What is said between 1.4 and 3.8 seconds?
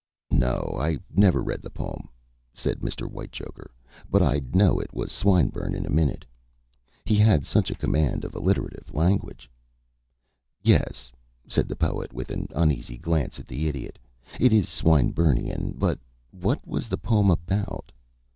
read the poem," said Mr. Whitechoker,